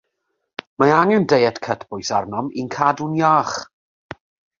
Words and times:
Mae 0.83 0.93
angen 0.99 1.27
diet 1.33 1.59
cytbwys 1.67 2.09
arnom 2.21 2.49
i'n 2.63 2.71
cadw'n 2.77 3.13
iach 3.21 3.53